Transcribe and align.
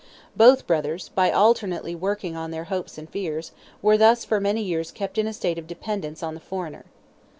Both 0.35 0.65
brothers, 0.65 1.09
by 1.09 1.29
alternately 1.29 1.93
working 1.93 2.35
on 2.35 2.49
their 2.49 2.63
hopes 2.63 2.97
and 2.97 3.07
fears, 3.07 3.51
were 3.83 3.99
thus 3.99 4.25
for 4.25 4.39
many 4.39 4.63
years 4.63 4.89
kept 4.91 5.19
in 5.19 5.27
a 5.27 5.31
state 5.31 5.59
of 5.59 5.67
dependence 5.67 6.23
on 6.23 6.33
the 6.33 6.39
foreigner. 6.39 6.85